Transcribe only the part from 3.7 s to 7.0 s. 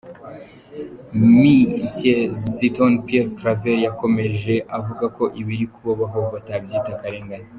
yakomeje avuga ko ibiri kubabaho batabyita